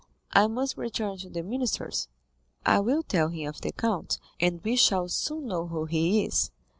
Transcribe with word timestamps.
I 0.31 0.47
must 0.47 0.77
return 0.79 1.19
to 1.19 1.29
the 1.29 1.43
minister's. 1.43 2.07
I 2.65 2.79
will 2.79 3.03
tell 3.03 3.27
him 3.29 3.47
of 3.47 3.61
the 3.61 3.71
count, 3.71 4.17
and 4.39 4.59
we 4.63 4.75
shall 4.75 5.07
soon 5.07 5.45
know 5.45 5.67
who 5.67 5.85
he 5.85 6.25
is." 6.25 6.49